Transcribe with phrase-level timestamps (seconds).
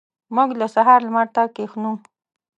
[0.35, 1.91] موږ د سهار لمر ته کښینو.